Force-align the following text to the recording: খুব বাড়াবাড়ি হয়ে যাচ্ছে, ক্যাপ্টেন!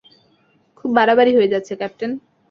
খুব 0.77 0.89
বাড়াবাড়ি 0.97 1.31
হয়ে 1.37 1.51
যাচ্ছে, 1.53 1.73
ক্যাপ্টেন! 1.75 2.11